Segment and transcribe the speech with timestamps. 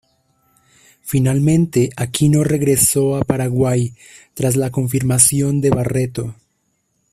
[1.03, 3.93] Finalmente, Aquino regresó a Paraguay
[4.33, 6.33] tras la confirmación de Barreto.